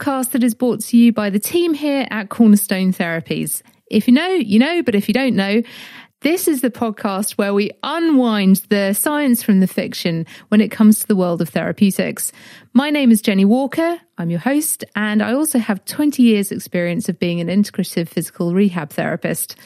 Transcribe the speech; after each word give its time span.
podcast 0.00 0.30
that 0.30 0.42
is 0.42 0.54
brought 0.54 0.80
to 0.80 0.96
you 0.96 1.12
by 1.12 1.28
the 1.28 1.38
team 1.38 1.74
here 1.74 2.06
at 2.10 2.30
Cornerstone 2.30 2.92
Therapies. 2.92 3.62
If 3.90 4.08
you 4.08 4.14
know, 4.14 4.28
you 4.28 4.58
know, 4.58 4.82
but 4.82 4.94
if 4.94 5.08
you 5.08 5.14
don't 5.14 5.36
know, 5.36 5.62
this 6.22 6.48
is 6.48 6.62
the 6.62 6.70
podcast 6.70 7.32
where 7.32 7.52
we 7.52 7.70
unwind 7.82 8.62
the 8.70 8.94
science 8.94 9.42
from 9.42 9.60
the 9.60 9.66
fiction 9.66 10.26
when 10.48 10.62
it 10.62 10.70
comes 10.70 11.00
to 11.00 11.06
the 11.06 11.16
world 11.16 11.42
of 11.42 11.50
therapeutics. 11.50 12.32
My 12.72 12.88
name 12.88 13.10
is 13.10 13.20
Jenny 13.20 13.44
Walker. 13.44 13.98
I'm 14.16 14.30
your 14.30 14.40
host, 14.40 14.84
and 14.96 15.22
I 15.22 15.34
also 15.34 15.58
have 15.58 15.84
20 15.84 16.22
years 16.22 16.50
experience 16.50 17.10
of 17.10 17.18
being 17.18 17.40
an 17.40 17.48
integrative 17.48 18.08
physical 18.08 18.54
rehab 18.54 18.90
therapist. 18.90 19.56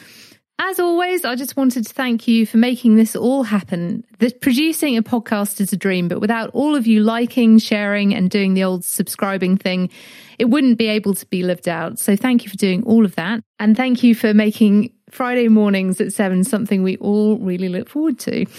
As 0.57 0.79
always, 0.79 1.25
I 1.25 1.35
just 1.35 1.57
wanted 1.57 1.85
to 1.85 1.93
thank 1.93 2.29
you 2.29 2.45
for 2.45 2.57
making 2.57 2.95
this 2.95 3.13
all 3.13 3.43
happen. 3.43 4.05
The, 4.19 4.31
producing 4.31 4.95
a 4.95 5.03
podcast 5.03 5.59
is 5.59 5.73
a 5.73 5.77
dream, 5.77 6.07
but 6.07 6.21
without 6.21 6.49
all 6.51 6.75
of 6.75 6.87
you 6.87 7.03
liking, 7.03 7.59
sharing, 7.59 8.15
and 8.15 8.29
doing 8.29 8.53
the 8.53 8.63
old 8.63 8.85
subscribing 8.85 9.57
thing, 9.57 9.89
it 10.39 10.45
wouldn't 10.45 10.77
be 10.77 10.87
able 10.87 11.13
to 11.13 11.25
be 11.25 11.43
lived 11.43 11.67
out. 11.67 11.99
So 11.99 12.15
thank 12.15 12.45
you 12.45 12.49
for 12.49 12.55
doing 12.55 12.83
all 12.83 13.03
of 13.03 13.15
that. 13.15 13.41
And 13.59 13.75
thank 13.75 14.01
you 14.01 14.15
for 14.15 14.33
making 14.33 14.93
Friday 15.09 15.49
mornings 15.49 15.99
at 15.99 16.13
seven 16.13 16.45
something 16.45 16.83
we 16.83 16.95
all 16.97 17.37
really 17.37 17.67
look 17.67 17.89
forward 17.89 18.17
to. 18.19 18.45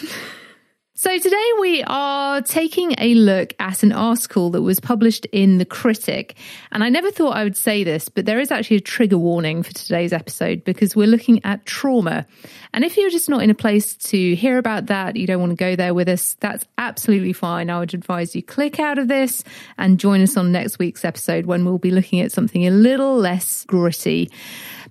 So 0.99 1.19
today 1.19 1.51
we 1.61 1.83
are 1.87 2.41
taking 2.41 2.95
a 2.97 3.13
look 3.17 3.53
at 3.59 3.83
an 3.83 3.93
article 3.93 4.49
that 4.53 4.63
was 4.63 4.81
published 4.81 5.27
in 5.27 5.59
The 5.59 5.67
Critic. 5.67 6.39
And 6.73 6.83
I 6.83 6.89
never 6.89 7.11
thought 7.11 7.37
I 7.37 7.45
would 7.45 7.55
say 7.55 7.85
this, 7.85 8.09
but 8.09 8.25
there 8.25 8.41
is 8.41 8.51
actually 8.51 8.79
a 8.79 8.81
trigger 8.81 9.19
warning 9.19 9.63
for 9.63 9.75
today's 9.75 10.15
episode 10.15 10.65
because 10.65 10.97
we're 10.97 11.07
looking 11.07 11.45
at 11.45 11.67
trauma. 11.67 12.27
And 12.73 12.83
if 12.83 12.97
you're 12.97 13.11
just 13.11 13.29
not 13.29 13.43
in 13.43 13.51
a 13.51 13.55
place 13.55 13.95
to 13.95 14.35
hear 14.37 14.57
about 14.57 14.87
that, 14.87 15.17
you 15.17 15.27
don't 15.27 15.39
want 15.39 15.51
to 15.51 15.57
go 15.57 15.77
there 15.77 15.93
with 15.93 16.09
us, 16.09 16.33
that's 16.41 16.65
absolutely 16.79 17.35
fine. 17.35 17.69
I 17.69 17.79
would 17.79 17.93
advise 17.93 18.35
you 18.35 18.43
click 18.43 18.81
out 18.81 18.99
of 18.99 19.07
this 19.07 19.45
and 19.77 20.01
join 20.01 20.23
us 20.23 20.35
on 20.39 20.51
next 20.51 20.79
week's 20.79 21.05
episode 21.05 21.45
when 21.45 21.67
we'll 21.67 21.77
be 21.77 21.91
looking 21.91 22.21
at 22.23 22.33
something 22.33 22.67
a 22.67 22.71
little 22.71 23.19
less 23.19 23.67
gritty. 23.67 24.31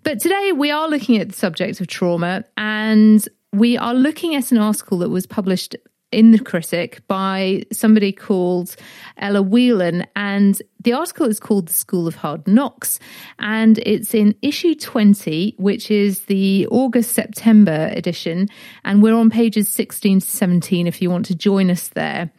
But 0.03 0.19
today 0.19 0.51
we 0.51 0.69
are 0.69 0.87
looking 0.87 1.17
at 1.17 1.29
the 1.29 1.35
subject 1.35 1.81
of 1.81 1.87
trauma 1.87 2.43
and 2.57 3.27
we 3.51 3.75
are 3.75 3.95
looking 3.95 4.35
at 4.35 4.51
an 4.51 4.59
article 4.59 4.99
that 4.99 5.09
was 5.09 5.25
published 5.25 5.75
in 6.11 6.31
the 6.31 6.39
critic 6.39 7.01
by 7.07 7.63
somebody 7.71 8.11
called 8.11 8.75
Ella 9.17 9.41
Whelan. 9.41 10.05
And 10.15 10.61
the 10.81 10.93
article 10.93 11.27
is 11.27 11.39
called 11.39 11.67
The 11.67 11.73
School 11.73 12.07
of 12.07 12.15
Hard 12.15 12.47
Knocks. 12.47 12.99
And 13.39 13.79
it's 13.79 14.13
in 14.13 14.35
issue 14.41 14.75
20, 14.75 15.55
which 15.57 15.91
is 15.91 16.21
the 16.25 16.67
August 16.67 17.11
September 17.11 17.89
edition. 17.91 18.47
And 18.83 19.03
we're 19.03 19.15
on 19.15 19.29
pages 19.29 19.67
16 19.69 20.21
to 20.21 20.27
17 20.27 20.87
if 20.87 21.01
you 21.01 21.09
want 21.09 21.25
to 21.25 21.35
join 21.35 21.69
us 21.69 21.89
there. 21.89 22.31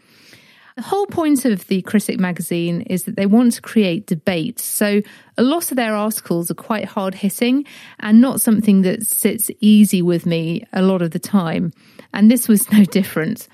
The 0.76 0.82
whole 0.82 1.06
point 1.06 1.46
of 1.46 1.66
the 1.68 1.80
Critic 1.80 2.20
magazine 2.20 2.82
is 2.82 3.04
that 3.04 3.16
they 3.16 3.24
want 3.24 3.54
to 3.54 3.62
create 3.62 4.06
debate. 4.06 4.58
So 4.58 5.00
a 5.38 5.42
lot 5.42 5.70
of 5.70 5.76
their 5.78 5.94
articles 5.94 6.50
are 6.50 6.54
quite 6.54 6.84
hard 6.84 7.14
hitting 7.14 7.64
and 8.00 8.20
not 8.20 8.42
something 8.42 8.82
that 8.82 9.06
sits 9.06 9.50
easy 9.60 10.02
with 10.02 10.26
me 10.26 10.66
a 10.74 10.82
lot 10.82 11.00
of 11.00 11.12
the 11.12 11.18
time. 11.18 11.72
And 12.16 12.30
this 12.30 12.48
was 12.48 12.72
no 12.72 12.84
different. 12.84 13.46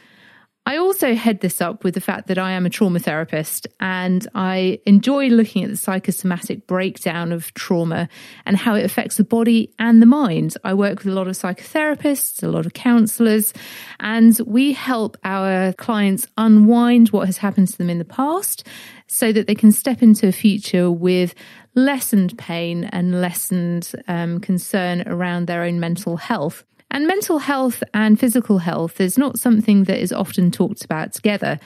I 0.64 0.77
also 0.77 1.17
head 1.17 1.40
this 1.40 1.61
up 1.61 1.83
with 1.83 1.95
the 1.95 2.00
fact 2.00 2.28
that 2.28 2.39
I 2.39 2.52
am 2.52 2.67
a 2.67 2.70
trauma 2.70 3.00
therapist 3.00 3.67
and 3.80 4.24
I 4.33 4.78
enjoy 4.86 5.27
looking 5.27 5.64
at 5.64 5.70
the 5.70 5.77
psychosomatic 5.77 6.68
breakdown 6.68 7.33
of 7.33 7.52
trauma 7.55 8.08
and 8.46 8.56
how 8.56 8.77
it 8.77 8.84
affects 8.84 9.17
the 9.17 9.24
body 9.24 9.74
and 9.80 10.01
the 10.01 10.06
mind. 10.06 10.56
I 10.62 10.74
work 10.74 10.98
with 10.98 11.08
a 11.08 11.17
lot 11.17 11.27
of 11.27 11.34
psychotherapists, 11.34 12.45
a 12.45 12.48
lot 12.48 12.64
of 12.64 12.74
counselors, 12.74 13.52
and 13.98 14.39
we 14.46 14.72
help 14.72 15.17
our 15.24 15.72
clients 15.72 16.28
unwind 16.39 17.08
what 17.08 17.27
has 17.27 17.39
happened 17.39 17.67
to 17.67 17.78
them 17.78 17.90
in 17.90 17.98
the 17.98 18.05
past 18.05 18.64
so 19.08 19.33
that 19.33 19.48
they 19.48 19.56
can 19.56 19.72
step 19.72 20.01
into 20.01 20.28
a 20.28 20.33
future 20.33 20.92
with 20.92 21.34
lessened 21.74 22.39
pain 22.39 22.84
and 22.84 23.20
lessened 23.20 23.90
um, 24.06 24.39
concern 24.39 25.02
around 25.08 25.48
their 25.48 25.64
own 25.64 25.80
mental 25.80 26.17
health. 26.17 26.62
And 26.92 27.07
mental 27.07 27.39
health 27.39 27.83
and 27.95 28.20
physical 28.20 28.58
health 28.58 29.01
is 29.01 29.17
not 29.17 29.39
something 29.39 29.85
that 29.85 29.98
is 29.98 30.13
often 30.13 30.51
talked 30.51 30.85
about 30.85 31.14
together. 31.14 31.58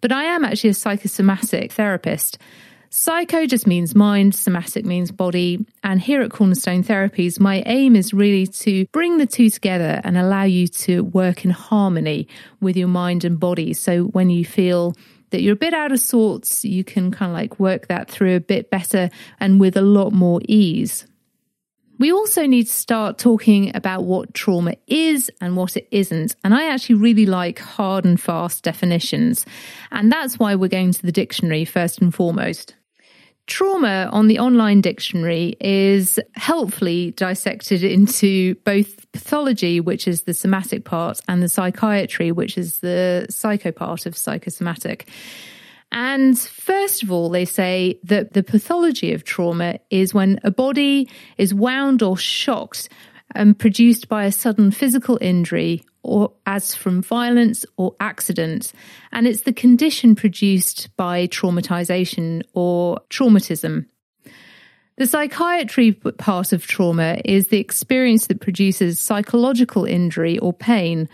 But 0.00 0.10
I 0.10 0.24
am 0.24 0.42
actually 0.42 0.70
a 0.70 0.74
psychosomatic 0.74 1.72
therapist. 1.72 2.38
Psycho 2.88 3.46
just 3.46 3.66
means 3.66 3.94
mind, 3.94 4.34
somatic 4.34 4.86
means 4.86 5.12
body. 5.12 5.64
And 5.84 6.00
here 6.00 6.22
at 6.22 6.30
Cornerstone 6.30 6.82
Therapies, 6.82 7.38
my 7.38 7.62
aim 7.66 7.94
is 7.94 8.14
really 8.14 8.46
to 8.46 8.86
bring 8.86 9.18
the 9.18 9.26
two 9.26 9.50
together 9.50 10.00
and 10.02 10.16
allow 10.16 10.44
you 10.44 10.66
to 10.66 11.04
work 11.04 11.44
in 11.44 11.50
harmony 11.50 12.26
with 12.62 12.74
your 12.74 12.88
mind 12.88 13.24
and 13.24 13.38
body. 13.38 13.74
So 13.74 14.04
when 14.04 14.30
you 14.30 14.46
feel 14.46 14.94
that 15.28 15.42
you're 15.42 15.52
a 15.52 15.56
bit 15.56 15.74
out 15.74 15.92
of 15.92 16.00
sorts, 16.00 16.64
you 16.64 16.84
can 16.84 17.10
kind 17.10 17.30
of 17.30 17.36
like 17.36 17.60
work 17.60 17.88
that 17.88 18.10
through 18.10 18.34
a 18.34 18.40
bit 18.40 18.70
better 18.70 19.10
and 19.38 19.60
with 19.60 19.76
a 19.76 19.82
lot 19.82 20.12
more 20.12 20.40
ease. 20.48 21.04
We 22.00 22.12
also 22.12 22.46
need 22.46 22.64
to 22.64 22.72
start 22.72 23.18
talking 23.18 23.76
about 23.76 24.04
what 24.04 24.32
trauma 24.32 24.74
is 24.86 25.30
and 25.42 25.54
what 25.54 25.76
it 25.76 25.86
isn't. 25.90 26.34
And 26.42 26.54
I 26.54 26.70
actually 26.70 26.94
really 26.94 27.26
like 27.26 27.58
hard 27.58 28.06
and 28.06 28.18
fast 28.18 28.64
definitions. 28.64 29.44
And 29.92 30.10
that's 30.10 30.38
why 30.38 30.54
we're 30.54 30.68
going 30.68 30.92
to 30.92 31.02
the 31.02 31.12
dictionary 31.12 31.66
first 31.66 32.00
and 32.00 32.14
foremost. 32.14 32.74
Trauma 33.46 34.08
on 34.12 34.28
the 34.28 34.38
online 34.38 34.80
dictionary 34.80 35.56
is 35.60 36.18
helpfully 36.36 37.10
dissected 37.10 37.84
into 37.84 38.54
both 38.64 39.12
pathology, 39.12 39.78
which 39.78 40.08
is 40.08 40.22
the 40.22 40.32
somatic 40.32 40.84
part, 40.86 41.20
and 41.28 41.42
the 41.42 41.50
psychiatry, 41.50 42.32
which 42.32 42.56
is 42.56 42.78
the 42.78 43.26
psycho 43.28 43.72
part 43.72 44.06
of 44.06 44.16
psychosomatic. 44.16 45.06
And 45.92 46.38
first 46.38 47.02
of 47.02 47.10
all, 47.10 47.30
they 47.30 47.44
say 47.44 47.98
that 48.04 48.32
the 48.32 48.42
pathology 48.42 49.12
of 49.12 49.24
trauma 49.24 49.80
is 49.90 50.14
when 50.14 50.38
a 50.44 50.50
body 50.50 51.08
is 51.36 51.52
wound 51.52 52.02
or 52.02 52.16
shocked 52.16 52.88
and 53.34 53.58
produced 53.58 54.08
by 54.08 54.24
a 54.24 54.32
sudden 54.32 54.70
physical 54.70 55.18
injury 55.20 55.82
or 56.02 56.32
as 56.46 56.74
from 56.74 57.02
violence 57.02 57.66
or 57.76 57.94
accident. 58.00 58.72
And 59.12 59.26
it's 59.26 59.42
the 59.42 59.52
condition 59.52 60.14
produced 60.14 60.94
by 60.96 61.26
traumatization 61.26 62.42
or 62.54 63.00
traumatism. 63.10 63.86
The 64.96 65.06
psychiatry 65.06 65.92
part 65.92 66.52
of 66.52 66.66
trauma 66.66 67.20
is 67.24 67.48
the 67.48 67.58
experience 67.58 68.26
that 68.26 68.40
produces 68.40 68.98
psychological 68.98 69.84
injury 69.84 70.38
or 70.38 70.52
pain, 70.52 71.08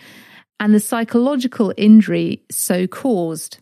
and 0.58 0.74
the 0.74 0.80
psychological 0.80 1.72
injury 1.76 2.42
so 2.50 2.86
caused. 2.86 3.58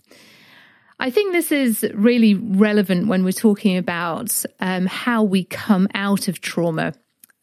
I 1.01 1.11
think 1.11 1.33
this 1.33 1.51
is 1.51 1.85
really 1.95 2.35
relevant 2.35 3.09
when 3.09 3.25
we're 3.25 3.33
talking 3.33 3.77
about 3.77 4.45
um, 4.61 4.87
how 4.87 5.23
we 5.23 5.45
come 5.45 5.89
out 5.95 6.29
of 6.29 6.41
trauma. 6.41 6.93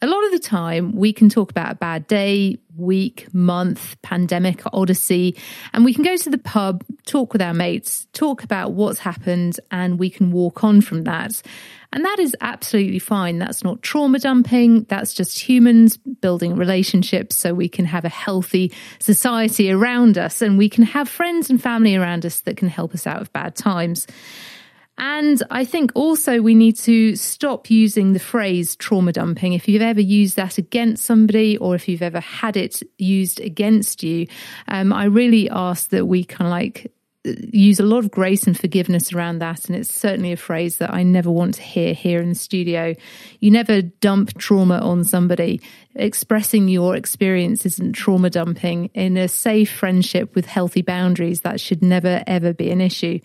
A 0.03 0.07
lot 0.07 0.25
of 0.25 0.31
the 0.31 0.39
time, 0.39 0.95
we 0.95 1.13
can 1.13 1.29
talk 1.29 1.51
about 1.51 1.73
a 1.73 1.75
bad 1.75 2.07
day, 2.07 2.57
week, 2.75 3.31
month, 3.35 4.01
pandemic, 4.01 4.63
odyssey, 4.73 5.37
and 5.73 5.85
we 5.85 5.93
can 5.93 6.03
go 6.03 6.17
to 6.17 6.29
the 6.31 6.39
pub, 6.39 6.83
talk 7.05 7.33
with 7.33 7.41
our 7.41 7.53
mates, 7.53 8.07
talk 8.11 8.43
about 8.43 8.71
what's 8.71 8.97
happened, 8.97 9.59
and 9.69 9.99
we 9.99 10.09
can 10.09 10.31
walk 10.31 10.63
on 10.63 10.81
from 10.81 11.03
that. 11.03 11.43
And 11.93 12.03
that 12.03 12.17
is 12.17 12.35
absolutely 12.41 12.97
fine. 12.97 13.37
That's 13.37 13.63
not 13.63 13.83
trauma 13.83 14.17
dumping. 14.17 14.85
That's 14.85 15.13
just 15.13 15.37
humans 15.37 15.97
building 15.97 16.55
relationships 16.55 17.35
so 17.35 17.53
we 17.53 17.69
can 17.69 17.85
have 17.85 18.05
a 18.05 18.09
healthy 18.09 18.71
society 18.99 19.69
around 19.69 20.17
us 20.17 20.41
and 20.41 20.57
we 20.57 20.69
can 20.69 20.83
have 20.83 21.09
friends 21.09 21.49
and 21.49 21.61
family 21.61 21.95
around 21.95 22.25
us 22.25 22.39
that 22.41 22.57
can 22.57 22.69
help 22.69 22.95
us 22.95 23.05
out 23.05 23.21
of 23.21 23.31
bad 23.33 23.55
times. 23.55 24.07
And 25.01 25.41
I 25.49 25.65
think 25.65 25.91
also 25.95 26.41
we 26.41 26.53
need 26.53 26.77
to 26.77 27.15
stop 27.15 27.71
using 27.71 28.13
the 28.13 28.19
phrase 28.19 28.75
trauma 28.75 29.11
dumping. 29.11 29.53
If 29.53 29.67
you've 29.67 29.81
ever 29.81 29.99
used 29.99 30.35
that 30.35 30.59
against 30.59 31.03
somebody 31.03 31.57
or 31.57 31.73
if 31.73 31.89
you've 31.89 32.03
ever 32.03 32.19
had 32.19 32.55
it 32.55 32.83
used 32.99 33.39
against 33.39 34.03
you, 34.03 34.27
um, 34.67 34.93
I 34.93 35.05
really 35.05 35.49
ask 35.49 35.89
that 35.89 36.05
we 36.05 36.23
kind 36.23 36.47
of 36.47 36.51
like 36.51 36.93
use 37.23 37.79
a 37.79 37.83
lot 37.83 37.99
of 37.99 38.11
grace 38.11 38.45
and 38.45 38.59
forgiveness 38.59 39.11
around 39.11 39.39
that. 39.39 39.65
And 39.65 39.75
it's 39.75 39.91
certainly 39.91 40.33
a 40.33 40.37
phrase 40.37 40.77
that 40.77 40.93
I 40.93 41.01
never 41.01 41.31
want 41.31 41.55
to 41.55 41.63
hear 41.63 41.95
here 41.95 42.21
in 42.21 42.29
the 42.29 42.35
studio. 42.35 42.93
You 43.39 43.49
never 43.49 43.81
dump 43.81 44.37
trauma 44.37 44.77
on 44.77 45.03
somebody. 45.03 45.61
Expressing 45.95 46.67
your 46.67 46.95
experience 46.95 47.65
isn't 47.65 47.93
trauma 47.93 48.29
dumping. 48.29 48.91
In 48.93 49.17
a 49.17 49.27
safe 49.27 49.71
friendship 49.71 50.35
with 50.35 50.45
healthy 50.45 50.83
boundaries, 50.83 51.41
that 51.41 51.59
should 51.59 51.81
never, 51.81 52.23
ever 52.27 52.53
be 52.53 52.69
an 52.69 52.81
issue. 52.81 53.19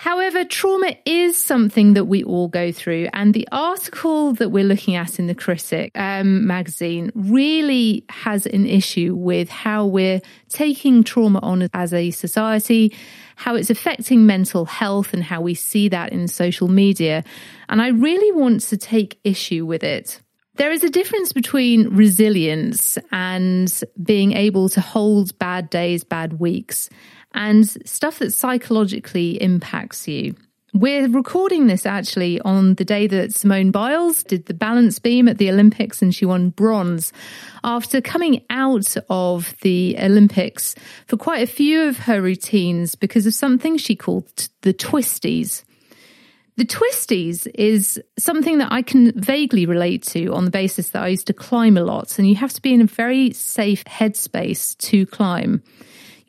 However, 0.00 0.46
trauma 0.46 0.96
is 1.04 1.36
something 1.36 1.92
that 1.92 2.06
we 2.06 2.24
all 2.24 2.48
go 2.48 2.72
through. 2.72 3.08
And 3.12 3.34
the 3.34 3.46
article 3.52 4.32
that 4.32 4.48
we're 4.48 4.64
looking 4.64 4.96
at 4.96 5.18
in 5.18 5.26
the 5.26 5.34
Critic 5.34 5.92
um, 5.94 6.46
magazine 6.46 7.12
really 7.14 8.06
has 8.08 8.46
an 8.46 8.64
issue 8.64 9.14
with 9.14 9.50
how 9.50 9.84
we're 9.84 10.22
taking 10.48 11.04
trauma 11.04 11.38
on 11.40 11.68
as 11.74 11.92
a 11.92 12.12
society, 12.12 12.96
how 13.36 13.56
it's 13.56 13.68
affecting 13.68 14.24
mental 14.24 14.64
health, 14.64 15.12
and 15.12 15.22
how 15.22 15.42
we 15.42 15.52
see 15.52 15.90
that 15.90 16.14
in 16.14 16.28
social 16.28 16.68
media. 16.68 17.22
And 17.68 17.82
I 17.82 17.88
really 17.88 18.32
want 18.32 18.62
to 18.62 18.78
take 18.78 19.20
issue 19.22 19.66
with 19.66 19.84
it. 19.84 20.18
There 20.54 20.72
is 20.72 20.82
a 20.82 20.90
difference 20.90 21.34
between 21.34 21.94
resilience 21.94 22.96
and 23.12 23.82
being 24.02 24.32
able 24.32 24.70
to 24.70 24.80
hold 24.80 25.38
bad 25.38 25.68
days, 25.68 26.04
bad 26.04 26.40
weeks 26.40 26.88
and 27.34 27.68
stuff 27.88 28.18
that 28.18 28.32
psychologically 28.32 29.40
impacts 29.42 30.08
you. 30.08 30.34
We're 30.72 31.08
recording 31.08 31.66
this 31.66 31.84
actually 31.84 32.40
on 32.42 32.74
the 32.74 32.84
day 32.84 33.08
that 33.08 33.34
Simone 33.34 33.72
Biles 33.72 34.22
did 34.22 34.46
the 34.46 34.54
balance 34.54 35.00
beam 35.00 35.26
at 35.26 35.38
the 35.38 35.50
Olympics 35.50 36.00
and 36.00 36.14
she 36.14 36.24
won 36.24 36.50
bronze. 36.50 37.12
After 37.64 38.00
coming 38.00 38.44
out 38.50 38.96
of 39.08 39.56
the 39.62 39.96
Olympics 40.00 40.76
for 41.08 41.16
quite 41.16 41.42
a 41.42 41.52
few 41.52 41.82
of 41.82 41.98
her 41.98 42.22
routines 42.22 42.94
because 42.94 43.26
of 43.26 43.34
something 43.34 43.78
she 43.78 43.96
called 43.96 44.48
the 44.62 44.72
twisties. 44.72 45.64
The 46.56 46.66
twisties 46.66 47.50
is 47.54 48.00
something 48.16 48.58
that 48.58 48.70
I 48.70 48.82
can 48.82 49.18
vaguely 49.18 49.66
relate 49.66 50.04
to 50.08 50.34
on 50.34 50.44
the 50.44 50.50
basis 50.50 50.90
that 50.90 51.02
I 51.02 51.08
used 51.08 51.26
to 51.28 51.32
climb 51.32 51.76
a 51.78 51.82
lot, 51.82 52.18
and 52.18 52.28
you 52.28 52.34
have 52.36 52.52
to 52.52 52.62
be 52.62 52.74
in 52.74 52.82
a 52.82 52.86
very 52.86 53.32
safe 53.32 53.82
headspace 53.84 54.76
to 54.78 55.06
climb. 55.06 55.62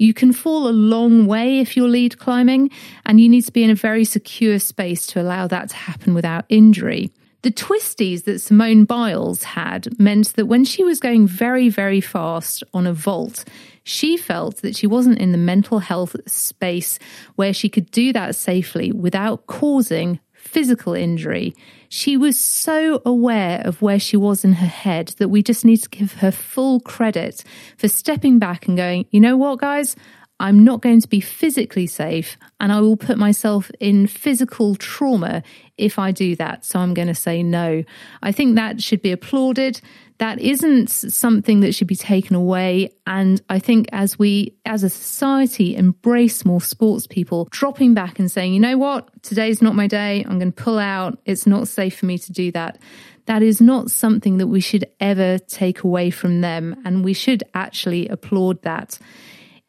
You 0.01 0.15
can 0.15 0.33
fall 0.33 0.67
a 0.67 0.73
long 0.73 1.27
way 1.27 1.59
if 1.59 1.77
you're 1.77 1.87
lead 1.87 2.17
climbing, 2.17 2.71
and 3.05 3.21
you 3.21 3.29
need 3.29 3.43
to 3.43 3.51
be 3.51 3.63
in 3.63 3.69
a 3.69 3.75
very 3.75 4.03
secure 4.03 4.57
space 4.57 5.05
to 5.07 5.21
allow 5.21 5.45
that 5.45 5.69
to 5.69 5.75
happen 5.75 6.15
without 6.15 6.45
injury. 6.49 7.11
The 7.43 7.51
twisties 7.51 8.23
that 8.23 8.39
Simone 8.39 8.85
Biles 8.85 9.43
had 9.43 9.99
meant 9.99 10.33
that 10.33 10.47
when 10.47 10.65
she 10.65 10.83
was 10.83 10.99
going 10.99 11.27
very, 11.27 11.69
very 11.69 12.01
fast 12.01 12.63
on 12.73 12.87
a 12.87 12.93
vault, 12.93 13.45
she 13.83 14.17
felt 14.17 14.63
that 14.63 14.75
she 14.75 14.87
wasn't 14.87 15.19
in 15.19 15.33
the 15.33 15.37
mental 15.37 15.77
health 15.77 16.15
space 16.25 16.97
where 17.35 17.53
she 17.53 17.69
could 17.69 17.91
do 17.91 18.11
that 18.11 18.35
safely 18.35 18.91
without 18.91 19.45
causing 19.45 20.19
physical 20.51 20.93
injury. 20.93 21.55
She 21.87 22.17
was 22.17 22.37
so 22.37 23.01
aware 23.05 23.61
of 23.63 23.81
where 23.81 23.99
she 23.99 24.17
was 24.17 24.43
in 24.43 24.53
her 24.53 24.67
head 24.67 25.13
that 25.17 25.29
we 25.29 25.41
just 25.41 25.63
need 25.63 25.77
to 25.77 25.89
give 25.89 26.13
her 26.15 26.31
full 26.31 26.81
credit 26.81 27.43
for 27.77 27.87
stepping 27.87 28.37
back 28.37 28.67
and 28.67 28.75
going, 28.75 29.05
you 29.11 29.21
know 29.21 29.37
what, 29.37 29.59
guys? 29.59 29.95
I'm 30.41 30.63
not 30.63 30.81
going 30.81 31.01
to 31.01 31.07
be 31.07 31.21
physically 31.21 31.87
safe 31.87 32.37
and 32.59 32.71
I 32.71 32.81
will 32.81 32.97
put 32.97 33.17
myself 33.17 33.71
in 33.79 34.07
physical 34.07 34.75
trauma 34.75 35.43
if 35.77 35.99
I 35.99 36.11
do 36.11 36.35
that. 36.35 36.65
So 36.65 36.79
I'm 36.79 36.93
going 36.93 37.07
to 37.07 37.15
say 37.15 37.43
no. 37.43 37.83
I 38.21 38.31
think 38.31 38.55
that 38.55 38.81
should 38.81 39.01
be 39.01 39.11
applauded 39.11 39.79
that 40.21 40.39
isn't 40.39 40.91
something 40.91 41.61
that 41.61 41.73
should 41.73 41.87
be 41.87 41.95
taken 41.95 42.35
away. 42.35 42.91
And 43.07 43.41
I 43.49 43.57
think 43.57 43.87
as 43.91 44.19
we, 44.19 44.55
as 44.67 44.83
a 44.83 44.89
society, 44.89 45.75
embrace 45.75 46.45
more 46.45 46.61
sports 46.61 47.07
people, 47.07 47.47
dropping 47.49 47.95
back 47.95 48.19
and 48.19 48.29
saying, 48.29 48.53
you 48.53 48.59
know 48.59 48.77
what, 48.77 49.09
today's 49.23 49.63
not 49.63 49.73
my 49.73 49.87
day. 49.87 50.23
I'm 50.23 50.37
going 50.37 50.51
to 50.53 50.63
pull 50.63 50.77
out. 50.77 51.17
It's 51.25 51.47
not 51.47 51.67
safe 51.67 51.97
for 51.97 52.05
me 52.05 52.19
to 52.19 52.31
do 52.31 52.51
that. 52.51 52.77
That 53.25 53.41
is 53.41 53.61
not 53.61 53.89
something 53.89 54.37
that 54.37 54.45
we 54.45 54.61
should 54.61 54.85
ever 54.99 55.39
take 55.39 55.81
away 55.83 56.11
from 56.11 56.41
them. 56.41 56.79
And 56.85 57.03
we 57.03 57.13
should 57.13 57.43
actually 57.55 58.07
applaud 58.07 58.61
that. 58.61 58.99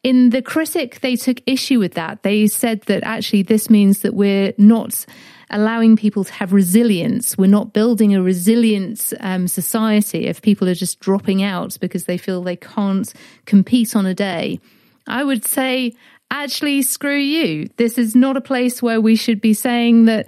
In 0.03 0.31
the 0.31 0.41
critic, 0.41 0.99
they 0.99 1.15
took 1.15 1.37
issue 1.45 1.79
with 1.79 1.93
that. 1.93 2.23
They 2.23 2.47
said 2.47 2.81
that 2.83 3.03
actually 3.03 3.43
this 3.43 3.69
means 3.69 3.99
that 3.99 4.13
we're 4.13 4.53
not 4.57 5.05
allowing 5.49 5.95
people 5.95 6.25
to 6.25 6.33
have 6.33 6.51
resilience. 6.51 7.37
We're 7.37 7.47
not 7.47 7.73
building 7.73 8.13
a 8.13 8.21
resilient 8.21 9.13
um, 9.21 9.47
society 9.47 10.25
if 10.25 10.41
people 10.41 10.67
are 10.67 10.73
just 10.73 10.99
dropping 10.99 11.41
out 11.41 11.77
because 11.79 12.03
they 12.05 12.17
feel 12.17 12.41
they 12.41 12.57
can't 12.57 13.13
compete 13.45 13.95
on 13.95 14.05
a 14.05 14.13
day. 14.13 14.59
I 15.07 15.23
would 15.23 15.45
say, 15.45 15.93
actually, 16.31 16.81
screw 16.81 17.17
you. 17.17 17.69
This 17.77 17.97
is 17.97 18.15
not 18.15 18.35
a 18.35 18.41
place 18.41 18.81
where 18.81 18.99
we 18.99 19.15
should 19.15 19.39
be 19.39 19.53
saying 19.53 20.05
that 20.05 20.27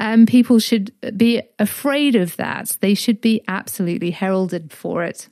um, 0.00 0.26
people 0.26 0.58
should 0.58 0.92
be 1.16 1.40
afraid 1.58 2.16
of 2.16 2.36
that. 2.36 2.76
They 2.80 2.94
should 2.94 3.20
be 3.20 3.42
absolutely 3.48 4.10
heralded 4.10 4.72
for 4.72 5.04
it. 5.04 5.28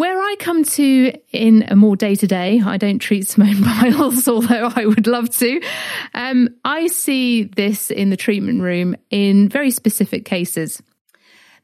Where 0.00 0.18
I 0.18 0.34
come 0.38 0.64
to 0.64 1.12
in 1.30 1.66
a 1.68 1.76
more 1.76 1.94
day 1.94 2.14
to 2.14 2.26
day, 2.26 2.62
I 2.64 2.78
don't 2.78 3.00
treat 3.00 3.28
Simone 3.28 3.62
Biles, 3.62 4.28
although 4.28 4.72
I 4.74 4.86
would 4.86 5.06
love 5.06 5.28
to. 5.36 5.60
Um, 6.14 6.48
I 6.64 6.86
see 6.86 7.44
this 7.44 7.90
in 7.90 8.08
the 8.08 8.16
treatment 8.16 8.62
room 8.62 8.96
in 9.10 9.50
very 9.50 9.70
specific 9.70 10.24
cases. 10.24 10.82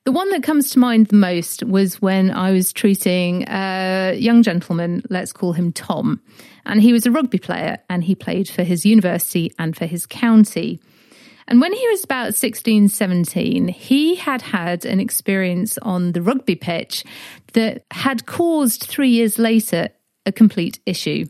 The 0.04 0.12
one 0.12 0.28
that 0.32 0.42
comes 0.42 0.68
to 0.72 0.78
mind 0.78 1.06
the 1.06 1.16
most 1.16 1.62
was 1.62 2.02
when 2.02 2.30
I 2.30 2.50
was 2.50 2.74
treating 2.74 3.44
a 3.48 4.14
young 4.18 4.42
gentleman, 4.42 5.02
let's 5.08 5.32
call 5.32 5.54
him 5.54 5.72
Tom. 5.72 6.20
And 6.66 6.82
he 6.82 6.92
was 6.92 7.06
a 7.06 7.10
rugby 7.10 7.38
player 7.38 7.78
and 7.88 8.04
he 8.04 8.14
played 8.14 8.50
for 8.50 8.64
his 8.64 8.84
university 8.84 9.50
and 9.58 9.74
for 9.74 9.86
his 9.86 10.04
county. 10.04 10.78
And 11.48 11.60
when 11.60 11.72
he 11.72 11.88
was 11.88 12.02
about 12.02 12.34
16, 12.34 12.88
17, 12.88 13.68
he 13.68 14.16
had 14.16 14.42
had 14.42 14.84
an 14.84 14.98
experience 14.98 15.78
on 15.78 16.12
the 16.12 16.22
rugby 16.22 16.56
pitch 16.56 17.04
that 17.52 17.84
had 17.92 18.26
caused 18.26 18.84
three 18.84 19.10
years 19.10 19.38
later 19.38 19.90
a 20.24 20.32
complete 20.32 20.80
issue. 20.86 21.26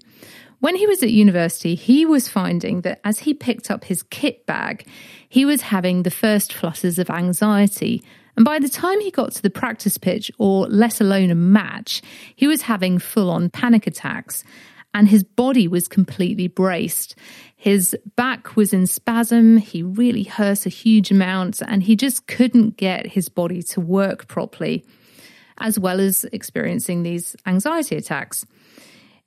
When 0.60 0.74
he 0.74 0.86
was 0.86 1.02
at 1.02 1.10
university, 1.10 1.74
he 1.74 2.06
was 2.06 2.28
finding 2.28 2.80
that 2.80 3.00
as 3.04 3.20
he 3.20 3.34
picked 3.34 3.70
up 3.70 3.84
his 3.84 4.02
kit 4.02 4.46
bag, 4.46 4.88
he 5.28 5.44
was 5.44 5.60
having 5.60 6.02
the 6.02 6.10
first 6.10 6.52
flutters 6.52 6.98
of 6.98 7.10
anxiety. 7.10 8.02
And 8.36 8.44
by 8.44 8.58
the 8.58 8.70
time 8.70 9.00
he 9.00 9.10
got 9.10 9.32
to 9.32 9.42
the 9.42 9.50
practice 9.50 9.98
pitch, 9.98 10.30
or 10.38 10.66
let 10.66 11.00
alone 11.00 11.30
a 11.30 11.34
match, 11.34 12.00
he 12.34 12.46
was 12.46 12.62
having 12.62 12.98
full 12.98 13.30
on 13.30 13.50
panic 13.50 13.86
attacks 13.86 14.44
and 14.96 15.08
his 15.08 15.22
body 15.22 15.68
was 15.68 15.88
completely 15.88 16.48
braced. 16.48 17.16
His 17.66 17.96
back 18.14 18.54
was 18.54 18.72
in 18.72 18.86
spasm. 18.86 19.56
He 19.56 19.82
really 19.82 20.22
hurt 20.22 20.66
a 20.66 20.68
huge 20.68 21.10
amount 21.10 21.60
and 21.66 21.82
he 21.82 21.96
just 21.96 22.28
couldn't 22.28 22.76
get 22.76 23.08
his 23.08 23.28
body 23.28 23.60
to 23.60 23.80
work 23.80 24.28
properly, 24.28 24.84
as 25.58 25.76
well 25.76 25.98
as 25.98 26.24
experiencing 26.30 27.02
these 27.02 27.34
anxiety 27.44 27.96
attacks. 27.96 28.46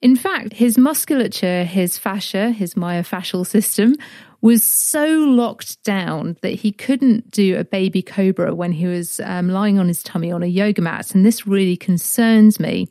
In 0.01 0.15
fact, 0.15 0.53
his 0.53 0.77
musculature, 0.77 1.65
his 1.65 1.97
fascia, 1.97 2.51
his 2.51 2.75
myofascial 2.75 3.45
system 3.45 3.95
was 4.39 4.63
so 4.63 5.05
locked 5.05 5.83
down 5.83 6.37
that 6.41 6.53
he 6.53 6.71
couldn't 6.71 7.31
do 7.31 7.57
a 7.57 7.65
baby 7.65 8.01
cobra 8.01 8.55
when 8.55 8.71
he 8.71 8.85
was 8.85 9.19
um, 9.25 9.49
lying 9.49 9.77
on 9.77 9.89
his 9.89 10.01
tummy 10.01 10.31
on 10.31 10.43
a 10.43 10.47
yoga 10.47 10.81
mat. 10.81 11.13
And 11.13 11.25
this 11.25 11.45
really 11.45 11.75
concerns 11.75 12.57
me. 12.57 12.87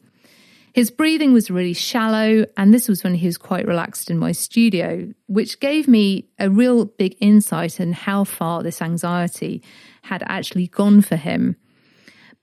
His 0.79 0.93
breathing 0.93 1.33
was 1.33 1.51
really 1.51 1.73
shallow, 1.73 2.47
and 2.57 2.73
this 2.73 2.89
was 2.89 3.03
when 3.03 3.15
he 3.15 3.27
was 3.27 3.37
quite 3.37 3.67
relaxed 3.67 4.11
in 4.11 4.17
my 4.17 4.31
studio, 4.31 5.13
which 5.27 5.59
gave 5.59 5.89
me 5.89 6.29
a 6.39 6.49
real 6.49 6.85
big 6.85 7.17
insight 7.19 7.81
in 7.81 7.93
how 7.93 8.23
far 8.23 8.63
this 8.63 8.81
anxiety 8.81 9.61
had 10.03 10.23
actually 10.29 10.69
gone 10.69 11.03
for 11.03 11.17
him. 11.17 11.57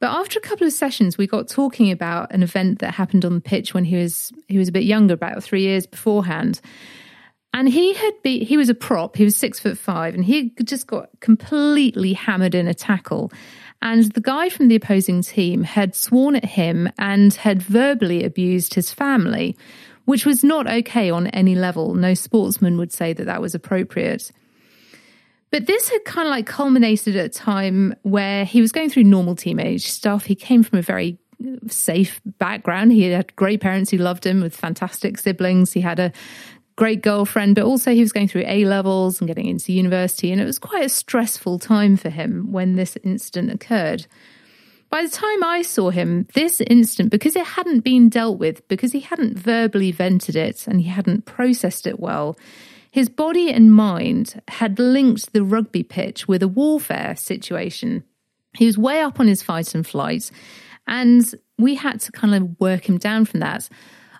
But 0.01 0.10
after 0.10 0.38
a 0.38 0.42
couple 0.42 0.68
of 0.68 0.74
sessions, 0.74 1.18
we 1.18 1.27
got 1.27 1.48
talking 1.48 1.92
about 1.92 2.34
an 2.34 2.44
event 2.44 2.80
that 2.80 2.96
happened 2.96 3.24
on 3.24 3.36
the 3.36 3.39
pitch 3.39 3.74
when 3.74 3.86
he 3.86 3.96
was 3.96 4.34
he 4.50 4.58
was 4.58 4.68
a 4.68 4.74
bit 4.74 4.84
younger, 4.84 5.13
about 5.13 5.42
three 5.42 5.62
years 5.62 5.88
beforehand. 5.88 6.60
And 7.54 7.70
he 7.70 7.94
had 7.94 8.22
be 8.22 8.44
he 8.44 8.58
was 8.58 8.68
a 8.68 8.75
prop, 8.75 9.15
he 9.15 9.24
was 9.24 9.38
six 9.38 9.62
foot 9.62 9.77
five, 9.77 10.13
and 10.13 10.25
he 10.25 10.54
just 10.62 10.88
got 10.88 11.08
completely 11.22 12.12
hammered 12.12 12.54
in 12.54 12.68
a 12.68 12.74
tackle. 12.74 13.32
And 13.82 14.12
the 14.13 14.22
guy 14.22 14.50
from 14.50 14.67
the 14.67 14.75
opposing 14.75 15.22
team 15.22 15.63
had 15.63 15.96
sworn 15.96 16.36
at 16.36 16.46
him 16.46 16.89
and 16.98 17.34
had 17.34 17.62
verbally 17.62 18.24
abused 18.24 18.74
his 18.74 18.91
family, 18.91 19.55
which 20.05 20.25
was 20.25 20.44
not 20.44 20.67
okay 20.67 21.10
on 21.10 21.27
any 21.27 21.55
level. 21.55 21.94
No 21.94 22.13
sportsman 22.13 22.77
would 22.77 22.91
say 22.91 23.13
that 23.13 23.25
that 23.25 23.41
was 23.41 23.53
appropriate. 23.53 24.32
But 25.51 25.67
this 25.67 25.89
had 25.89 26.03
kind 26.03 26.27
of 26.27 26.32
like 26.32 26.48
culminated 26.48 27.15
at 27.15 27.25
a 27.25 27.29
time 27.29 27.96
where 28.01 28.44
he 28.44 28.62
was 28.62 28.72
going 28.72 28.89
through 28.89 29.03
normal 29.03 29.36
teenage 29.36 29.88
stuff. 29.88 30.25
He 30.25 30.36
came 30.36 30.63
from 30.63 30.79
a 30.79 30.82
very 30.82 31.17
safe 31.67 32.22
background. 32.39 32.91
He 32.91 33.03
had 33.03 33.36
great 33.36 33.62
parents 33.62 33.91
who 33.91 33.98
loved 33.98 34.25
him 34.25 34.41
with 34.41 34.55
fantastic 34.55 35.17
siblings. 35.17 35.74
He 35.74 35.82
had 35.82 36.00
a 36.00 36.12
great 36.75 37.01
girlfriend, 37.01 37.55
but 37.55 37.63
also 37.63 37.91
he 37.91 38.01
was 38.01 38.12
going 38.12 38.27
through 38.27 38.44
A 38.46 38.65
levels 38.65 39.20
and 39.20 39.27
getting 39.27 39.48
into 39.48 39.74
university. 39.74 40.32
And 40.32 40.41
it 40.41 40.46
was 40.46 40.60
quite 40.60 40.86
a 40.86 40.89
stressful 40.89 41.60
time 41.60 41.96
for 41.98 42.10
him 42.10 42.51
when 42.51 42.75
this 42.75 42.98
incident 43.03 43.51
occurred. 43.51 44.08
By 44.89 45.03
the 45.03 45.10
time 45.10 45.44
I 45.44 45.62
saw 45.62 45.89
him, 45.89 46.27
this 46.36 46.62
incident, 46.62 47.12
because 47.12 47.36
it 47.36 47.46
hadn't 47.46 47.82
been 47.82 48.10
dealt 48.10 48.38
with, 48.39 48.67
because 48.67 48.91
he 48.91 49.00
hadn't 49.00 49.38
verbally 49.38 49.91
vented 49.91 50.36
it 50.36 50.67
and 50.67 50.79
he 50.79 50.88
hadn't 50.88 51.25
processed 51.25 51.88
it 51.88 52.00
well, 52.00 52.38
his 52.91 53.10
body 53.10 53.51
and 53.51 53.74
mind 53.74 54.41
had 54.48 54.79
linked 54.79 55.34
the 55.34 55.44
rugby 55.44 55.84
pitch 55.84 56.27
with 56.27 56.41
a 56.41 56.48
warfare 56.48 57.15
situation. 57.17 58.03
He 58.55 58.65
was 58.65 58.77
way 58.77 59.01
up 59.01 59.20
on 59.20 59.27
his 59.27 59.44
fight 59.44 59.75
and 59.75 59.86
flight, 59.86 60.32
and 60.88 61.29
we 61.58 61.75
had 61.75 62.00
to 62.01 62.12
kind 62.13 62.34
of 62.34 62.58
work 62.60 62.88
him 62.88 62.98
down 62.98 63.25
from 63.25 63.41
that. 63.41 63.67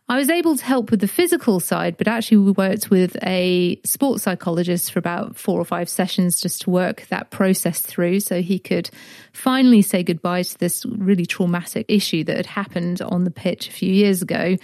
I 0.08 0.18
was 0.18 0.30
able 0.30 0.56
to 0.56 0.64
help 0.64 0.92
with 0.92 1.00
the 1.00 1.08
physical 1.08 1.60
side, 1.60 1.98
but 1.98 2.08
actually 2.08 2.38
we 2.38 2.52
worked 2.52 2.92
with 2.92 3.18
a 3.24 3.80
sports 3.84 4.22
psychologist 4.22 4.92
for 4.92 5.00
about 5.00 5.36
four 5.36 5.60
or 5.60 5.66
five 5.66 5.90
sessions 5.90 6.40
just 6.40 6.62
to 6.62 6.70
work 6.70 7.08
that 7.10 7.32
process 7.32 7.80
through 7.80 8.20
so 8.20 8.44
he 8.44 8.60
could 8.60 8.92
finally 9.34 9.82
say 9.82 10.04
goodbye 10.04 10.44
to 10.44 10.60
this 10.60 10.86
really 10.86 11.26
traumatic 11.26 11.88
issue 11.88 12.24
that 12.24 12.38
had 12.38 12.46
happened 12.46 13.02
on 13.02 13.24
the 13.24 13.32
pitch 13.32 13.68
a 13.68 13.72
few 13.72 13.92
years 13.92 14.22
ago. 14.22 14.58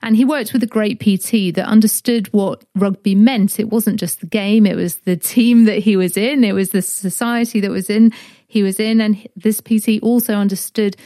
And 0.00 0.14
he 0.14 0.24
worked 0.24 0.52
with 0.52 0.62
a 0.62 0.66
great 0.66 1.00
PT 1.00 1.52
that 1.56 1.66
understood 1.66 2.32
what 2.32 2.64
rugby 2.76 3.16
meant. 3.16 3.58
It 3.58 3.70
wasn't 3.70 3.98
just 3.98 4.20
the 4.20 4.26
game, 4.26 4.64
it 4.64 4.76
was 4.76 4.98
the 4.98 5.16
team 5.16 5.64
that 5.64 5.78
he 5.80 5.96
was 5.96 6.16
in, 6.16 6.44
it 6.44 6.52
was 6.52 6.70
the 6.70 6.82
society 6.82 7.58
that 7.60 7.70
was 7.70 7.90
in 7.90 8.12
he 8.46 8.62
was 8.62 8.78
in. 8.78 9.00
And 9.00 9.26
this 9.34 9.60
PT 9.60 10.00
also 10.02 10.34
understood 10.34 10.96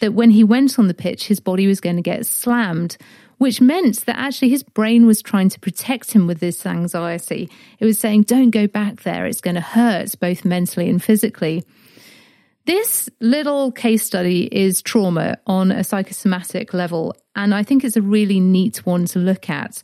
that 0.00 0.12
when 0.12 0.30
he 0.30 0.44
went 0.44 0.78
on 0.78 0.86
the 0.86 0.94
pitch, 0.94 1.26
his 1.26 1.40
body 1.40 1.66
was 1.66 1.80
going 1.80 1.96
to 1.96 2.02
get 2.02 2.26
slammed 2.26 2.98
which 3.38 3.60
meant 3.60 4.04
that 4.06 4.18
actually 4.18 4.50
his 4.50 4.62
brain 4.62 5.06
was 5.06 5.22
trying 5.22 5.48
to 5.48 5.60
protect 5.60 6.12
him 6.12 6.26
with 6.26 6.40
this 6.40 6.66
anxiety. 6.66 7.48
It 7.78 7.84
was 7.84 7.98
saying, 7.98 8.22
don't 8.22 8.50
go 8.50 8.66
back 8.66 9.02
there. 9.02 9.26
It's 9.26 9.40
going 9.40 9.54
to 9.54 9.60
hurt 9.60 10.14
both 10.20 10.44
mentally 10.44 10.88
and 10.88 11.02
physically. 11.02 11.64
This 12.66 13.08
little 13.20 13.72
case 13.72 14.02
study 14.02 14.44
is 14.52 14.82
trauma 14.82 15.38
on 15.46 15.72
a 15.72 15.82
psychosomatic 15.82 16.74
level, 16.74 17.14
and 17.34 17.54
I 17.54 17.62
think 17.62 17.82
it's 17.82 17.96
a 17.96 18.02
really 18.02 18.40
neat 18.40 18.84
one 18.84 19.06
to 19.06 19.18
look 19.18 19.48
at. 19.48 19.80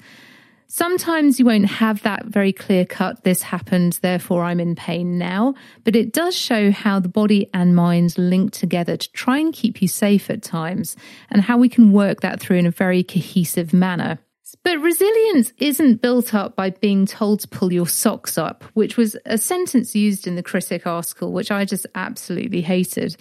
Sometimes 0.67 1.39
you 1.39 1.45
won't 1.45 1.67
have 1.67 2.03
that 2.03 2.27
very 2.27 2.53
clear 2.53 2.85
cut, 2.85 3.23
this 3.23 3.43
happened, 3.43 3.99
therefore 4.03 4.43
I'm 4.43 4.61
in 4.61 4.75
pain 4.75 5.19
now, 5.19 5.55
but 5.85 5.95
it 5.95 6.13
does 6.13 6.37
show 6.37 6.71
how 6.71 6.99
the 6.99 7.09
body 7.09 7.49
and 7.55 7.77
mind 7.77 8.19
link 8.19 8.53
together 8.53 8.97
to 8.97 9.13
try 9.13 9.39
and 9.39 9.53
keep 9.53 9.81
you 9.83 9.89
safe 9.89 10.31
at 10.31 10.43
times 10.43 10.97
and 11.31 11.43
how 11.43 11.59
we 11.59 11.69
can 11.69 11.93
work 11.93 12.23
that 12.23 12.41
through 12.41 12.57
in 12.57 12.67
a 12.67 12.71
very 12.71 13.05
cohesive 13.05 13.73
manner. 13.73 14.19
But 14.63 14.81
resilience 14.81 15.53
isn't 15.59 16.01
built 16.01 16.33
up 16.35 16.57
by 16.57 16.71
being 16.71 17.07
told 17.07 17.41
to 17.41 17.49
pull 17.49 17.73
your 17.73 17.87
socks 17.87 18.39
up, 18.39 18.65
which 18.75 18.97
was 18.97 19.17
a 19.27 19.37
sentence 19.37 19.95
used 19.95 20.27
in 20.27 20.37
the 20.37 20.43
critic 20.43 20.87
article, 20.87 21.33
which 21.33 21.51
I 21.51 21.65
just 21.65 21.87
absolutely 21.95 22.63
hated. 22.63 23.17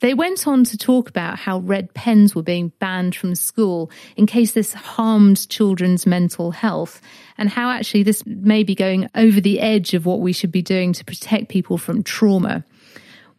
They 0.00 0.14
went 0.14 0.46
on 0.48 0.64
to 0.64 0.78
talk 0.78 1.08
about 1.08 1.38
how 1.38 1.58
red 1.58 1.94
pens 1.94 2.34
were 2.34 2.42
being 2.42 2.72
banned 2.80 3.14
from 3.14 3.34
school 3.34 3.90
in 4.16 4.26
case 4.26 4.52
this 4.52 4.72
harmed 4.72 5.48
children's 5.48 6.06
mental 6.06 6.50
health, 6.50 7.00
and 7.38 7.48
how 7.48 7.70
actually 7.70 8.02
this 8.02 8.24
may 8.26 8.64
be 8.64 8.74
going 8.74 9.08
over 9.14 9.40
the 9.40 9.60
edge 9.60 9.94
of 9.94 10.04
what 10.04 10.20
we 10.20 10.32
should 10.32 10.50
be 10.50 10.62
doing 10.62 10.92
to 10.94 11.04
protect 11.04 11.48
people 11.48 11.78
from 11.78 12.02
trauma. 12.02 12.64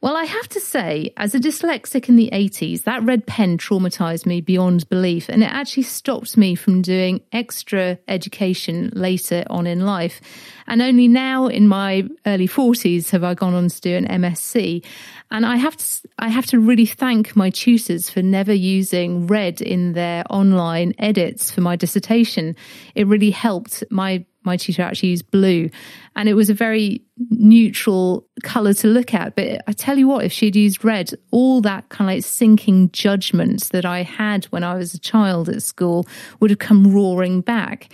Well, 0.01 0.17
I 0.17 0.25
have 0.25 0.47
to 0.49 0.59
say, 0.59 1.13
as 1.17 1.33
a 1.33 1.39
dyslexic 1.39 2.09
in 2.09 2.15
the 2.15 2.29
80s, 2.31 2.83
that 2.83 3.01
red 3.03 3.25
pen 3.25 3.57
traumatized 3.57 4.25
me 4.25 4.39
beyond 4.39 4.87
belief, 4.89 5.29
and 5.29 5.41
it 5.41 5.49
actually 5.51 5.83
stopped 5.83 6.37
me 6.37 6.53
from 6.53 6.81
doing 6.81 7.21
extra 7.31 7.97
education 8.07 8.91
later 8.93 9.43
on 9.49 9.65
in 9.65 9.85
life. 9.85 10.21
And 10.67 10.81
only 10.81 11.07
now 11.07 11.47
in 11.47 11.67
my 11.67 12.07
early 12.25 12.47
40s 12.47 13.09
have 13.11 13.23
I 13.23 13.33
gone 13.33 13.53
on 13.53 13.69
to 13.69 13.81
do 13.81 13.95
an 13.95 14.05
MSc. 14.07 14.85
And 15.31 15.45
I 15.45 15.55
have 15.55 15.77
to, 15.77 16.07
I 16.19 16.29
have 16.29 16.45
to 16.47 16.59
really 16.59 16.85
thank 16.85 17.35
my 17.35 17.49
tutors 17.49 18.09
for 18.09 18.21
never 18.21 18.53
using 18.53 19.27
red 19.27 19.61
in 19.61 19.93
their 19.93 20.23
online 20.29 20.93
edits 20.99 21.49
for 21.49 21.61
my 21.61 21.75
dissertation. 21.75 22.55
It 22.95 23.07
really 23.07 23.31
helped 23.31 23.83
my 23.89 24.25
my 24.45 24.57
tutor 24.57 24.83
actually 24.83 25.09
used 25.09 25.29
blue 25.31 25.69
and 26.15 26.29
it 26.29 26.33
was 26.33 26.49
a 26.49 26.53
very 26.53 27.03
neutral 27.29 28.27
color 28.43 28.73
to 28.73 28.87
look 28.87 29.13
at. 29.13 29.35
But 29.35 29.61
I 29.67 29.71
tell 29.73 29.97
you 29.97 30.07
what, 30.07 30.25
if 30.25 30.31
she'd 30.31 30.55
used 30.55 30.83
red, 30.83 31.13
all 31.31 31.61
that 31.61 31.89
kind 31.89 32.09
of 32.09 32.15
like 32.15 32.23
sinking 32.23 32.91
judgments 32.91 33.69
that 33.69 33.85
I 33.85 34.03
had 34.03 34.45
when 34.45 34.63
I 34.63 34.75
was 34.75 34.93
a 34.93 34.99
child 34.99 35.49
at 35.49 35.61
school 35.63 36.07
would 36.39 36.49
have 36.49 36.59
come 36.59 36.93
roaring 36.93 37.41
back. 37.41 37.91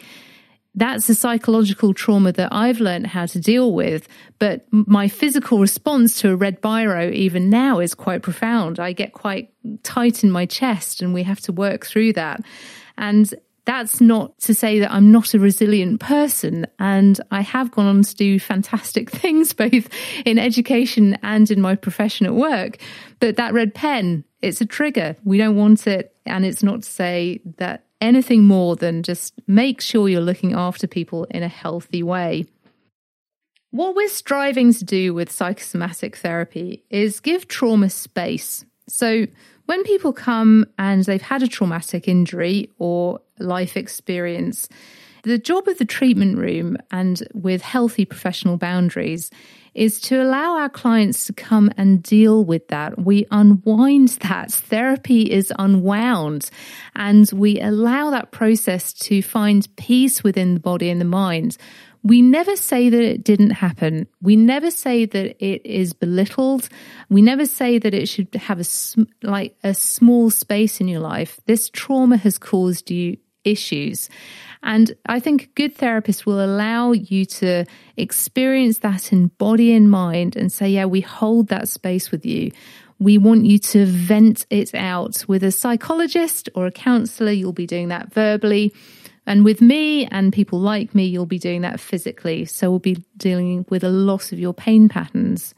That's 0.73 1.09
a 1.09 1.15
psychological 1.15 1.93
trauma 1.93 2.31
that 2.33 2.53
I've 2.53 2.79
learned 2.79 3.07
how 3.07 3.25
to 3.25 3.39
deal 3.41 3.73
with. 3.73 4.07
But 4.39 4.65
my 4.71 5.09
physical 5.09 5.59
response 5.59 6.21
to 6.21 6.31
a 6.31 6.35
red 6.35 6.61
biro, 6.61 7.11
even 7.11 7.49
now, 7.49 7.79
is 7.79 7.93
quite 7.93 8.21
profound. 8.21 8.79
I 8.79 8.93
get 8.93 9.11
quite 9.11 9.51
tight 9.83 10.23
in 10.23 10.31
my 10.31 10.45
chest, 10.45 11.01
and 11.01 11.13
we 11.13 11.23
have 11.23 11.41
to 11.41 11.51
work 11.51 11.85
through 11.85 12.13
that. 12.13 12.41
And 12.97 13.33
that's 13.65 14.01
not 14.01 14.37
to 14.39 14.53
say 14.53 14.79
that 14.79 14.91
I'm 14.91 15.11
not 15.11 15.33
a 15.33 15.39
resilient 15.39 15.99
person. 15.99 16.65
And 16.79 17.19
I 17.29 17.41
have 17.41 17.71
gone 17.71 17.85
on 17.85 18.01
to 18.01 18.15
do 18.15 18.39
fantastic 18.39 19.09
things, 19.21 19.53
both 19.53 19.89
in 20.25 20.39
education 20.39 21.17
and 21.21 21.49
in 21.51 21.61
my 21.61 21.75
profession 21.75 22.25
at 22.25 22.33
work. 22.33 22.77
But 23.19 23.37
that 23.37 23.53
red 23.53 23.73
pen, 23.73 24.23
it's 24.41 24.61
a 24.61 24.65
trigger. 24.65 25.15
We 25.23 25.37
don't 25.37 25.55
want 25.55 25.87
it. 25.87 26.15
And 26.25 26.45
it's 26.45 26.63
not 26.63 26.83
to 26.83 26.89
say 26.89 27.41
that 27.57 27.85
anything 27.99 28.43
more 28.43 28.75
than 28.75 29.03
just 29.03 29.33
make 29.47 29.79
sure 29.79 30.09
you're 30.09 30.21
looking 30.21 30.53
after 30.53 30.87
people 30.87 31.25
in 31.25 31.43
a 31.43 31.47
healthy 31.47 32.01
way. 32.01 32.45
What 33.69 33.95
we're 33.95 34.09
striving 34.09 34.73
to 34.73 34.83
do 34.83 35.13
with 35.13 35.31
psychosomatic 35.31 36.17
therapy 36.17 36.83
is 36.89 37.21
give 37.21 37.47
trauma 37.47 37.89
space. 37.89 38.65
So, 38.89 39.27
when 39.65 39.83
people 39.83 40.13
come 40.13 40.65
and 40.77 41.03
they've 41.05 41.21
had 41.21 41.43
a 41.43 41.47
traumatic 41.47 42.07
injury 42.07 42.69
or 42.77 43.21
life 43.39 43.77
experience, 43.77 44.67
the 45.23 45.37
job 45.37 45.67
of 45.67 45.77
the 45.77 45.85
treatment 45.85 46.37
room 46.37 46.77
and 46.89 47.21
with 47.33 47.61
healthy 47.61 48.05
professional 48.05 48.57
boundaries 48.57 49.29
is 49.73 50.01
to 50.01 50.21
allow 50.21 50.57
our 50.57 50.69
clients 50.69 51.25
to 51.25 51.33
come 51.33 51.71
and 51.77 52.03
deal 52.03 52.43
with 52.43 52.67
that. 52.69 52.99
We 52.99 53.25
unwind 53.31 54.09
that. 54.21 54.51
Therapy 54.51 55.31
is 55.31 55.53
unwound 55.57 56.49
and 56.95 57.29
we 57.31 57.59
allow 57.61 58.09
that 58.09 58.31
process 58.31 58.91
to 58.93 59.21
find 59.21 59.73
peace 59.77 60.23
within 60.23 60.55
the 60.55 60.59
body 60.59 60.89
and 60.89 60.99
the 60.99 61.05
mind 61.05 61.57
we 62.03 62.21
never 62.21 62.55
say 62.55 62.89
that 62.89 63.01
it 63.01 63.23
didn't 63.23 63.51
happen. 63.51 64.07
We 64.21 64.35
never 64.35 64.71
say 64.71 65.05
that 65.05 65.45
it 65.45 65.65
is 65.65 65.93
belittled. 65.93 66.67
We 67.09 67.21
never 67.21 67.45
say 67.45 67.77
that 67.77 67.93
it 67.93 68.07
should 68.09 68.33
have 68.33 68.59
a 68.59 68.65
like 69.21 69.55
a 69.63 69.73
small 69.73 70.29
space 70.29 70.81
in 70.81 70.87
your 70.87 71.01
life. 71.01 71.39
This 71.45 71.69
trauma 71.69 72.17
has 72.17 72.37
caused 72.37 72.89
you 72.89 73.17
issues. 73.43 74.09
And 74.63 74.93
I 75.07 75.19
think 75.19 75.43
a 75.43 75.47
good 75.47 75.75
therapist 75.75 76.25
will 76.25 76.43
allow 76.43 76.91
you 76.91 77.25
to 77.25 77.65
experience 77.97 78.79
that 78.79 79.11
in 79.11 79.27
body 79.27 79.73
and 79.73 79.89
mind 79.89 80.35
and 80.35 80.51
say, 80.51 80.69
yeah, 80.69 80.85
we 80.85 81.01
hold 81.01 81.47
that 81.47 81.67
space 81.67 82.11
with 82.11 82.25
you. 82.25 82.51
We 82.99 83.17
want 83.17 83.45
you 83.45 83.57
to 83.57 83.85
vent 83.85 84.45
it 84.51 84.75
out 84.75 85.25
with 85.27 85.43
a 85.43 85.51
psychologist 85.51 86.49
or 86.53 86.67
a 86.67 86.71
counselor. 86.71 87.31
You'll 87.31 87.51
be 87.51 87.65
doing 87.65 87.87
that 87.87 88.13
verbally. 88.13 88.73
And 89.25 89.45
with 89.45 89.61
me 89.61 90.05
and 90.07 90.33
people 90.33 90.59
like 90.59 90.95
me, 90.95 91.05
you'll 91.05 91.25
be 91.25 91.39
doing 91.39 91.61
that 91.61 91.79
physically. 91.79 92.45
So 92.45 92.69
we'll 92.69 92.79
be 92.79 93.03
dealing 93.17 93.65
with 93.69 93.83
a 93.83 93.89
loss 93.89 94.31
of 94.31 94.39
your 94.39 94.53
pain 94.53 94.89
patterns. 94.89 95.53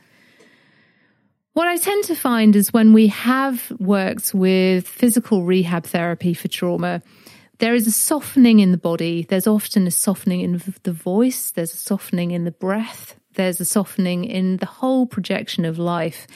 What 1.54 1.68
I 1.68 1.78
tend 1.78 2.06
to 2.06 2.16
find 2.16 2.56
is 2.56 2.74
when 2.74 2.94
we 2.94 3.08
have 3.08 3.72
worked 3.80 4.34
with 4.34 4.88
physical 4.88 5.44
rehab 5.44 5.86
therapy 5.86 6.34
for 6.34 6.48
trauma, 6.48 7.02
there 7.60 7.76
is 7.76 7.86
a 7.86 7.92
softening 7.92 8.60
in 8.60 8.72
the 8.72 8.78
body. 8.78 9.26
There's 9.30 9.48
often 9.48 9.86
a 9.86 9.92
softening 9.92 10.42
in 10.42 10.62
the 10.82 10.92
voice. 10.92 11.52
There's 11.52 11.74
a 11.74 11.78
softening 11.78 12.32
in 12.32 12.44
the 12.44 12.52
breath. 12.52 13.16
There's 13.36 13.60
a 13.62 13.66
softening 13.66 14.26
in 14.26 14.58
the 14.58 14.66
whole 14.66 15.06
projection 15.06 15.64
of 15.66 15.80
life. 15.80 16.28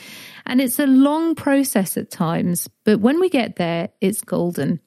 And 0.46 0.62
it's 0.62 0.80
a 0.80 0.88
long 0.88 1.36
process 1.36 1.98
at 1.98 2.10
times, 2.10 2.70
but 2.86 3.00
when 3.00 3.20
we 3.20 3.30
get 3.30 3.58
there, 3.58 3.90
it's 4.00 4.22
golden. 4.22 4.80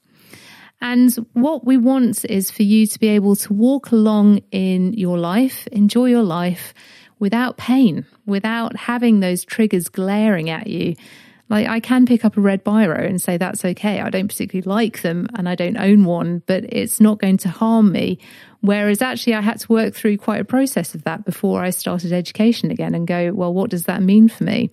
And 0.80 1.14
what 1.34 1.66
we 1.66 1.76
want 1.76 2.24
is 2.24 2.50
for 2.50 2.62
you 2.62 2.86
to 2.86 2.98
be 2.98 3.08
able 3.08 3.36
to 3.36 3.52
walk 3.52 3.90
along 3.92 4.40
in 4.50 4.94
your 4.94 5.18
life, 5.18 5.66
enjoy 5.68 6.06
your 6.06 6.22
life 6.22 6.72
without 7.18 7.58
pain, 7.58 8.06
without 8.24 8.76
having 8.76 9.20
those 9.20 9.44
triggers 9.44 9.88
glaring 9.88 10.48
at 10.48 10.66
you. 10.66 10.96
Like 11.50 11.66
I 11.66 11.80
can 11.80 12.06
pick 12.06 12.24
up 12.24 12.36
a 12.36 12.40
red 12.40 12.64
biro 12.64 13.04
and 13.04 13.20
say 13.20 13.36
that's 13.36 13.64
okay. 13.64 14.00
I 14.00 14.08
don't 14.08 14.28
particularly 14.28 14.66
like 14.66 15.02
them 15.02 15.26
and 15.34 15.48
I 15.48 15.56
don't 15.56 15.76
own 15.76 16.04
one, 16.04 16.42
but 16.46 16.64
it's 16.68 17.00
not 17.00 17.18
going 17.18 17.38
to 17.38 17.48
harm 17.48 17.92
me. 17.92 18.18
Whereas 18.60 19.02
actually 19.02 19.34
I 19.34 19.40
had 19.40 19.58
to 19.60 19.72
work 19.72 19.94
through 19.94 20.16
quite 20.18 20.40
a 20.40 20.44
process 20.44 20.94
of 20.94 21.04
that 21.04 21.24
before 21.24 21.62
I 21.62 21.70
started 21.70 22.12
education 22.12 22.70
again 22.70 22.94
and 22.94 23.06
go, 23.06 23.32
well, 23.32 23.52
what 23.52 23.68
does 23.68 23.84
that 23.84 24.00
mean 24.00 24.28
for 24.28 24.44
me? 24.44 24.70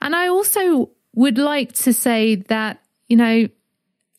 And 0.00 0.14
I 0.14 0.28
also 0.28 0.90
would 1.14 1.38
like 1.38 1.72
to 1.72 1.92
say 1.92 2.36
that, 2.36 2.82
you 3.08 3.16
know, 3.16 3.48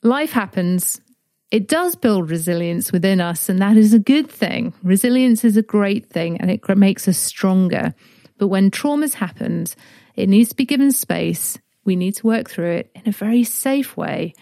life 0.04 0.32
happens. 0.32 1.02
It 1.50 1.68
does 1.68 1.96
build 1.96 2.30
resilience 2.30 2.92
within 2.92 3.22
us, 3.22 3.50
and 3.50 3.60
that 3.60 3.78
is 3.78 3.94
a 3.94 4.00
good 4.00 4.30
thing. 4.30 4.74
Resilience 4.84 5.46
is 5.46 5.56
a 5.56 5.62
great 5.62 6.10
thing 6.10 6.40
and 6.42 6.52
it 6.52 6.62
makes 6.78 7.08
us 7.08 7.18
stronger. 7.18 7.94
But 8.38 8.48
when 8.48 8.70
trauma's 8.70 9.16
happened, 9.16 9.76
it 10.16 10.30
needs 10.30 10.50
to 10.50 10.56
be 10.56 10.66
given 10.66 10.92
space. 10.92 11.58
We 11.86 11.96
need 11.96 12.16
to 12.16 12.28
work 12.28 12.50
through 12.50 12.72
it 12.72 12.92
in 12.96 13.08
a 13.08 13.12
very 13.12 13.44
safe 13.44 13.96
way 13.96 14.34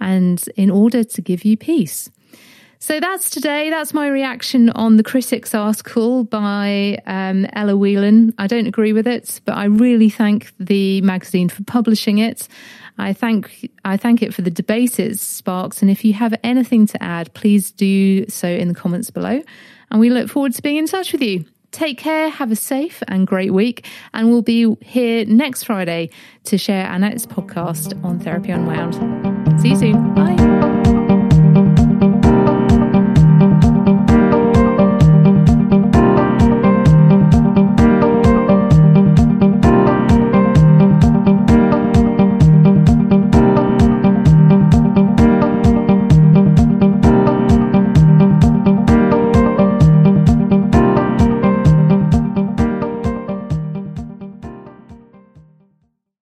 and 0.00 0.42
in 0.56 0.70
order 0.70 1.04
to 1.04 1.22
give 1.22 1.44
you 1.44 1.56
peace. 1.56 2.10
So 2.84 3.00
that's 3.00 3.30
today. 3.30 3.70
That's 3.70 3.94
my 3.94 4.08
reaction 4.08 4.68
on 4.68 4.98
the 4.98 5.02
critics 5.02 5.54
article 5.54 6.22
by 6.24 6.98
um, 7.06 7.46
Ella 7.54 7.78
Whelan. 7.78 8.34
I 8.36 8.46
don't 8.46 8.66
agree 8.66 8.92
with 8.92 9.06
it, 9.06 9.40
but 9.46 9.56
I 9.56 9.64
really 9.64 10.10
thank 10.10 10.52
the 10.60 11.00
magazine 11.00 11.48
for 11.48 11.64
publishing 11.64 12.18
it. 12.18 12.46
I 12.98 13.14
thank 13.14 13.70
I 13.86 13.96
thank 13.96 14.22
it 14.22 14.34
for 14.34 14.42
the 14.42 14.50
debate 14.50 15.00
it 15.00 15.18
sparks. 15.18 15.80
And 15.80 15.90
if 15.90 16.04
you 16.04 16.12
have 16.12 16.34
anything 16.44 16.86
to 16.88 17.02
add, 17.02 17.32
please 17.32 17.70
do 17.70 18.28
so 18.28 18.48
in 18.48 18.68
the 18.68 18.74
comments 18.74 19.08
below. 19.08 19.40
And 19.90 19.98
we 19.98 20.10
look 20.10 20.28
forward 20.28 20.52
to 20.52 20.60
being 20.60 20.76
in 20.76 20.86
touch 20.86 21.12
with 21.12 21.22
you. 21.22 21.46
Take 21.70 21.96
care, 21.96 22.28
have 22.28 22.52
a 22.52 22.56
safe 22.56 23.02
and 23.08 23.26
great 23.26 23.54
week, 23.54 23.86
and 24.12 24.28
we'll 24.28 24.42
be 24.42 24.76
here 24.82 25.24
next 25.24 25.62
Friday 25.62 26.10
to 26.44 26.58
share 26.58 26.86
our 26.86 26.98
next 26.98 27.30
podcast 27.30 28.04
on 28.04 28.20
Therapy 28.20 28.50
Unwound. 28.50 28.92
See 29.62 29.70
you 29.70 29.76
soon. 29.76 30.14
Bye. 30.14 30.83